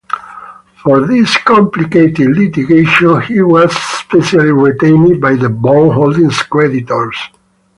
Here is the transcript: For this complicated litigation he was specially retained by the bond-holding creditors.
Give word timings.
For 0.83 1.05
this 1.05 1.37
complicated 1.37 2.35
litigation 2.35 3.21
he 3.21 3.39
was 3.43 3.71
specially 3.75 4.51
retained 4.51 5.21
by 5.21 5.35
the 5.35 5.47
bond-holding 5.49 6.31
creditors. 6.31 7.15